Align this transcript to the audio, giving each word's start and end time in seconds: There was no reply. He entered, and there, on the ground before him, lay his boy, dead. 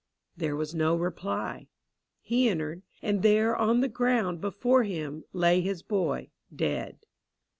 There 0.35 0.55
was 0.55 0.73
no 0.73 0.95
reply. 0.95 1.67
He 2.21 2.49
entered, 2.49 2.81
and 3.03 3.21
there, 3.21 3.55
on 3.55 3.81
the 3.81 3.87
ground 3.87 4.41
before 4.41 4.81
him, 4.81 5.25
lay 5.31 5.61
his 5.61 5.83
boy, 5.83 6.31
dead. 6.55 7.05